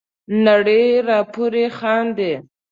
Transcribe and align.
نړۍ 0.45 0.85
را 1.07 1.19
پوري 1.33 1.65
خاندي. 1.77 2.33